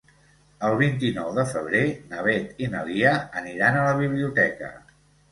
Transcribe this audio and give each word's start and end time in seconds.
El 0.67 0.75
vint-i-nou 0.77 1.27
de 1.33 1.43
febrer 1.49 1.81
na 2.13 2.23
Beth 2.27 2.63
i 2.67 2.69
na 2.75 2.81
Lia 2.87 3.11
aniran 3.43 3.77
a 3.77 3.85
la 3.89 3.93
biblioteca. 3.99 4.71